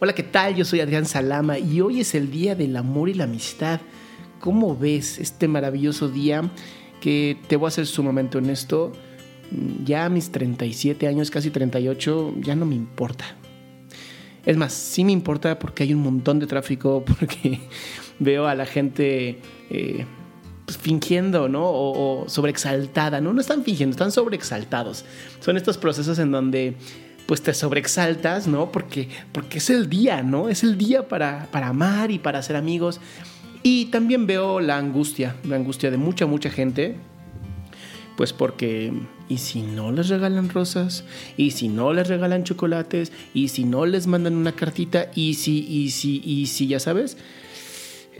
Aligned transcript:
Hola, 0.00 0.12
¿qué 0.14 0.22
tal? 0.22 0.54
Yo 0.54 0.64
soy 0.64 0.78
Adrián 0.78 1.06
Salama 1.06 1.58
y 1.58 1.80
hoy 1.80 1.98
es 2.00 2.14
el 2.14 2.30
Día 2.30 2.54
del 2.54 2.76
Amor 2.76 3.08
y 3.08 3.14
la 3.14 3.24
Amistad. 3.24 3.80
¿Cómo 4.38 4.76
ves 4.76 5.18
este 5.18 5.48
maravilloso 5.48 6.08
día 6.08 6.48
que 7.00 7.36
te 7.48 7.56
voy 7.56 7.66
a 7.66 7.72
ser 7.72 7.86
sumamente 7.86 8.38
honesto? 8.38 8.92
mm, 9.50 9.84
Ya 9.84 10.04
a 10.04 10.08
mis 10.08 10.30
37 10.30 11.08
años, 11.08 11.32
casi 11.32 11.50
38, 11.50 12.34
ya 12.42 12.54
no 12.54 12.64
me 12.64 12.76
importa. 12.76 13.24
Es 14.46 14.56
más, 14.56 14.72
sí 14.72 15.04
me 15.04 15.10
importa 15.10 15.58
porque 15.58 15.82
hay 15.82 15.94
un 15.94 16.02
montón 16.02 16.38
de 16.38 16.46
tráfico, 16.46 17.04
porque 17.18 17.58
veo 18.20 18.46
a 18.46 18.54
la 18.54 18.66
gente 18.66 19.40
eh, 19.68 20.06
pues, 20.64 20.78
fingiendo, 20.78 21.48
¿no? 21.48 21.64
O, 21.64 22.22
o 22.22 22.28
sobreexaltada, 22.28 23.20
¿no? 23.20 23.32
No 23.32 23.40
están 23.40 23.64
fingiendo, 23.64 23.94
están 23.94 24.12
sobreexaltados. 24.12 25.04
Son 25.40 25.56
estos 25.56 25.76
procesos 25.76 26.20
en 26.20 26.30
donde 26.30 26.76
pues 27.28 27.42
te 27.42 27.52
sobreexaltas, 27.52 28.46
¿no? 28.46 28.72
Porque, 28.72 29.10
porque 29.32 29.58
es 29.58 29.68
el 29.68 29.90
día, 29.90 30.22
¿no? 30.22 30.48
Es 30.48 30.62
el 30.62 30.78
día 30.78 31.08
para, 31.08 31.46
para 31.52 31.68
amar 31.68 32.10
y 32.10 32.18
para 32.18 32.40
ser 32.40 32.56
amigos. 32.56 33.02
Y 33.62 33.84
también 33.90 34.26
veo 34.26 34.60
la 34.60 34.78
angustia, 34.78 35.36
la 35.44 35.56
angustia 35.56 35.90
de 35.90 35.98
mucha, 35.98 36.24
mucha 36.24 36.48
gente. 36.48 36.96
Pues 38.16 38.32
porque, 38.32 38.94
¿y 39.28 39.36
si 39.36 39.60
no 39.60 39.92
les 39.92 40.08
regalan 40.08 40.48
rosas? 40.48 41.04
¿Y 41.36 41.50
si 41.50 41.68
no 41.68 41.92
les 41.92 42.08
regalan 42.08 42.44
chocolates? 42.44 43.12
¿Y 43.34 43.48
si 43.48 43.64
no 43.64 43.84
les 43.84 44.06
mandan 44.06 44.34
una 44.34 44.52
cartita? 44.52 45.10
¿Y 45.14 45.34
si, 45.34 45.66
y 45.68 45.90
si, 45.90 46.22
y 46.24 46.46
si, 46.46 46.66
ya 46.66 46.80
sabes? 46.80 47.18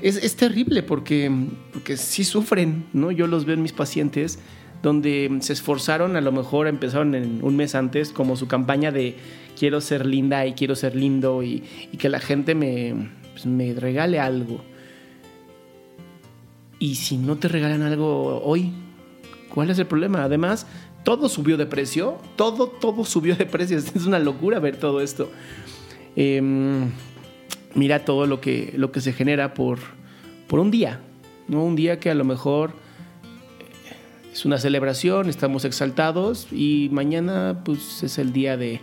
Es, 0.02 0.16
es 0.16 0.36
terrible 0.36 0.82
porque, 0.82 1.32
porque 1.72 1.97
sí 1.97 2.24
sufren, 2.24 2.84
¿no? 2.92 3.10
Yo 3.10 3.26
los 3.26 3.47
veo 3.47 3.54
en 3.54 3.62
mis 3.62 3.72
pacientes 3.72 4.38
donde 4.83 5.39
se 5.41 5.53
esforzaron, 5.53 6.16
a 6.16 6.21
lo 6.21 6.33
mejor 6.33 6.69
empezaron 6.69 7.15
en 7.15 7.41
un 7.43 7.56
mes 7.56 7.75
antes 7.75 8.11
como 8.11 8.37
su 8.37 8.47
campaña 8.47 8.93
de 8.93 9.16
quiero 9.59 9.81
ser 9.81 10.06
linda 10.06 10.47
y 10.47 10.53
quiero 10.53 10.77
ser 10.77 10.94
lindo 10.94 11.43
y, 11.43 11.65
y 11.93 11.97
que 11.97 12.09
la 12.09 12.21
gente 12.21 12.55
me, 12.55 13.11
pues, 13.33 13.47
me 13.47 13.72
regale 13.75 14.19
algo. 14.19 14.61
Y 16.78 16.97
si 16.97 17.16
no 17.16 17.37
te 17.37 17.49
regalan 17.49 17.83
algo 17.83 18.41
hoy, 18.44 18.72
¿cuál 19.53 19.71
es 19.71 19.78
el 19.78 19.87
problema? 19.87 20.25
Además, 20.25 20.66
todo 21.05 21.28
subió 21.28 21.56
de 21.56 21.66
precio, 21.66 22.19
todo, 22.37 22.66
todo 22.66 23.05
subió 23.05 23.37
de 23.37 23.47
precio. 23.47 23.78
Es 23.95 24.06
una 24.06 24.19
locura 24.19 24.59
ver 24.59 24.77
todo 24.77 25.00
esto. 25.00 25.31
Em, 26.16 26.91
mira 27.75 28.05
todo 28.05 28.27
lo 28.27 28.41
que, 28.41 28.75
lo 28.77 28.93
que 28.93 29.00
se 29.00 29.12
genera 29.12 29.55
por, 29.55 29.78
por 30.49 30.60
un 30.60 30.71
día, 30.71 31.00
¿no? 31.49 31.65
Un 31.65 31.77
día 31.77 32.00
que 32.00 32.10
a 32.10 32.15
lo 32.15 32.25
mejor 32.25 32.72
es 34.33 34.44
una 34.44 34.59
celebración, 34.59 35.28
estamos 35.28 35.65
exaltados 35.65 36.49
y 36.53 36.89
mañana 36.93 37.62
pues 37.65 38.03
es 38.03 38.19
el 38.19 38.33
día 38.33 38.56
de, 38.56 38.81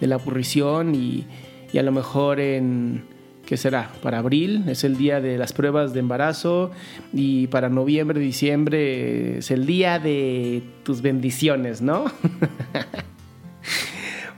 de 0.00 0.06
la 0.06 0.16
aburrición 0.16 0.94
y, 0.94 1.24
y, 1.72 1.78
a 1.78 1.82
lo 1.82 1.92
mejor 1.92 2.40
en, 2.40 3.04
¿qué 3.46 3.56
será? 3.56 3.90
Para 4.02 4.18
abril 4.18 4.64
es 4.68 4.84
el 4.84 4.96
día 4.96 5.20
de 5.20 5.38
las 5.38 5.52
pruebas 5.52 5.94
de 5.94 6.00
embarazo 6.00 6.72
y 7.12 7.46
para 7.46 7.68
noviembre, 7.68 8.20
diciembre 8.20 9.38
es 9.38 9.50
el 9.50 9.66
día 9.66 9.98
de 9.98 10.62
tus 10.82 11.00
bendiciones, 11.00 11.80
¿no? 11.80 12.04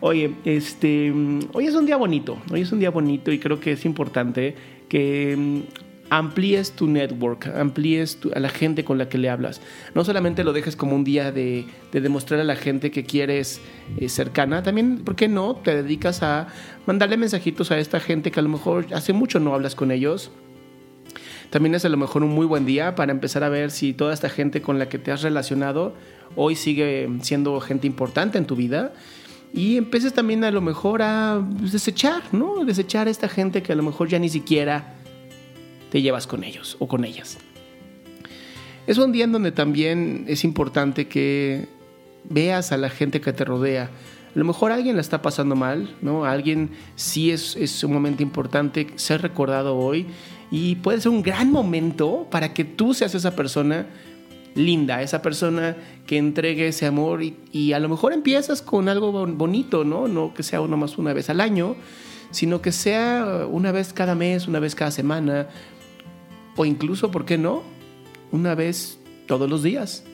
Oye, 0.03 0.32
este, 0.44 1.12
hoy 1.53 1.66
es 1.66 1.75
un 1.75 1.84
día 1.84 1.97
bonito, 1.97 2.38
hoy 2.50 2.62
es 2.62 2.72
un 2.72 2.81
día 2.81 2.91
bonito 2.91 3.32
y 3.32 3.38
creo 3.38 3.60
que 3.60 3.72
es 3.72 3.84
importante 3.84 4.54
que 4.88 5.65
amplíes 6.10 6.72
tu 6.72 6.88
network, 6.88 7.47
amplíes 7.47 8.19
a 8.34 8.41
la 8.41 8.48
gente 8.50 8.84
con 8.84 8.98
la 8.98 9.09
que 9.09 9.16
le 9.16 9.31
hablas. 9.31 9.60
No 9.94 10.04
solamente 10.04 10.44
lo 10.44 10.53
dejes 10.53 10.76
como 10.76 10.97
un 10.97 11.04
día 11.04 11.32
de, 11.32 11.66
de 11.93 12.00
demostrar 12.00 12.41
a 12.41 12.44
la 12.44 12.56
gente 12.56 12.91
que 12.91 13.04
quieres 13.04 13.60
eh, 13.98 14.09
cercana, 14.09 14.62
también, 14.62 14.98
¿por 15.04 15.16
qué 15.16 15.28
no? 15.28 15.54
Te 15.56 15.82
dedicas 15.82 16.22
a 16.22 16.48
mandarle 16.87 17.16
mensajitos 17.16 17.71
a 17.71 17.78
esta 17.78 18.00
gente 18.00 18.31
que 18.31 18.41
a 18.41 18.43
lo 18.43 18.48
mejor 18.48 18.87
hace 18.93 19.12
mucho 19.12 19.41
no 19.41 19.54
hablas 19.54 19.75
con 19.75 19.91
ellos. 19.91 20.31
También 21.50 21.75
es 21.75 21.84
a 21.84 21.88
lo 21.88 21.97
mejor 21.97 22.22
un 22.22 22.31
muy 22.31 22.47
buen 22.47 22.65
día 22.66 22.94
para 22.94 23.12
empezar 23.12 23.42
a 23.42 23.48
ver 23.48 23.71
si 23.71 23.92
toda 23.92 24.12
esta 24.12 24.28
gente 24.28 24.62
con 24.62 24.78
la 24.78 24.88
que 24.88 24.98
te 24.98 25.10
has 25.10 25.22
relacionado 25.22 25.94
hoy 26.37 26.54
sigue 26.54 27.09
siendo 27.22 27.60
gente 27.60 27.87
importante 27.87 28.38
en 28.38 28.47
tu 28.47 28.56
vida. 28.56 28.92
Y 29.53 29.77
empieces 29.77 30.12
también 30.12 30.44
a 30.44 30.53
lo 30.53 30.60
mejor 30.60 31.03
a 31.03 31.44
desechar, 31.60 32.22
¿no? 32.31 32.65
Desechar 32.65 33.09
a 33.09 33.10
esta 33.10 33.28
gente 33.28 33.65
que 33.65 33.72
a 33.72 33.77
lo 33.77 33.82
mejor 33.82 34.09
ya 34.09 34.21
ni 34.21 34.28
siquiera 34.28 34.94
te 35.90 36.02
llevas 36.02 36.26
con 36.26 36.44
ellos 36.44 36.76
o 36.78 36.88
con 36.88 37.04
ellas. 37.04 37.38
Es 38.86 38.98
un 38.98 39.12
día 39.12 39.24
en 39.24 39.32
donde 39.32 39.52
también 39.52 40.24
es 40.26 40.44
importante 40.44 41.06
que 41.06 41.68
veas 42.24 42.72
a 42.72 42.76
la 42.76 42.88
gente 42.88 43.20
que 43.20 43.32
te 43.32 43.44
rodea. 43.44 43.84
A 43.84 44.38
lo 44.38 44.44
mejor 44.44 44.72
alguien 44.72 44.96
la 44.96 45.00
está 45.00 45.22
pasando 45.22 45.56
mal, 45.56 45.94
¿no? 46.02 46.24
Alguien 46.24 46.70
sí 46.94 47.30
es, 47.30 47.56
es 47.56 47.84
un 47.84 47.92
momento 47.92 48.22
importante 48.22 48.86
ser 48.96 49.22
recordado 49.22 49.76
hoy 49.76 50.06
y 50.50 50.76
puede 50.76 51.00
ser 51.00 51.10
un 51.10 51.22
gran 51.22 51.50
momento 51.50 52.26
para 52.30 52.54
que 52.54 52.64
tú 52.64 52.94
seas 52.94 53.14
esa 53.14 53.36
persona 53.36 53.86
linda, 54.54 55.02
esa 55.02 55.22
persona 55.22 55.76
que 56.06 56.16
entregue 56.16 56.68
ese 56.68 56.86
amor 56.86 57.22
y, 57.22 57.36
y, 57.52 57.72
a 57.72 57.78
lo 57.78 57.88
mejor 57.88 58.12
empiezas 58.12 58.62
con 58.62 58.88
algo 58.88 59.12
bonito, 59.26 59.84
¿no? 59.84 60.08
No 60.08 60.34
que 60.34 60.42
sea 60.42 60.60
uno 60.60 60.76
más 60.76 60.98
una 60.98 61.12
vez 61.12 61.30
al 61.30 61.40
año, 61.40 61.76
sino 62.30 62.60
que 62.62 62.72
sea 62.72 63.46
una 63.48 63.72
vez 63.72 63.92
cada 63.92 64.14
mes, 64.14 64.48
una 64.48 64.58
vez 64.58 64.74
cada 64.74 64.90
semana, 64.90 65.48
o 66.60 66.66
incluso, 66.66 67.10
¿por 67.10 67.25
qué 67.25 67.38
no? 67.38 67.62
Una 68.32 68.54
vez 68.54 68.98
todos 69.26 69.48
los 69.48 69.62
días. 69.62 70.04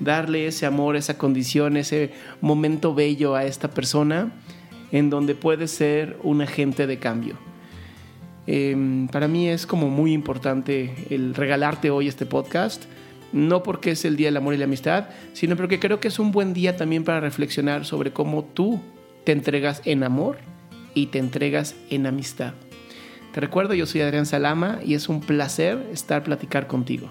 Darle 0.00 0.46
ese 0.46 0.64
amor, 0.64 0.96
esa 0.96 1.18
condición, 1.18 1.76
ese 1.76 2.12
momento 2.40 2.94
bello 2.94 3.34
a 3.34 3.44
esta 3.44 3.68
persona 3.68 4.32
en 4.90 5.10
donde 5.10 5.34
puede 5.34 5.68
ser 5.68 6.16
un 6.22 6.40
agente 6.40 6.86
de 6.86 6.98
cambio. 6.98 7.36
Eh, 8.46 9.06
para 9.12 9.28
mí 9.28 9.50
es 9.50 9.66
como 9.66 9.90
muy 9.90 10.14
importante 10.14 10.94
el 11.10 11.34
regalarte 11.34 11.90
hoy 11.90 12.08
este 12.08 12.24
podcast, 12.24 12.86
no 13.34 13.62
porque 13.62 13.90
es 13.90 14.06
el 14.06 14.16
Día 14.16 14.28
del 14.28 14.38
Amor 14.38 14.54
y 14.54 14.56
la 14.56 14.64
Amistad, 14.64 15.10
sino 15.34 15.56
porque 15.56 15.78
creo 15.78 16.00
que 16.00 16.08
es 16.08 16.18
un 16.18 16.32
buen 16.32 16.54
día 16.54 16.78
también 16.78 17.04
para 17.04 17.20
reflexionar 17.20 17.84
sobre 17.84 18.14
cómo 18.14 18.44
tú 18.44 18.80
te 19.24 19.32
entregas 19.32 19.82
en 19.84 20.04
amor 20.04 20.38
y 20.94 21.08
te 21.08 21.18
entregas 21.18 21.74
en 21.90 22.06
amistad. 22.06 22.54
Te 23.36 23.42
recuerdo, 23.42 23.74
yo 23.74 23.84
soy 23.84 24.00
Adrián 24.00 24.24
Salama 24.24 24.78
y 24.82 24.94
es 24.94 25.10
un 25.10 25.20
placer 25.20 25.90
estar 25.92 26.22
platicar 26.22 26.66
contigo. 26.66 27.10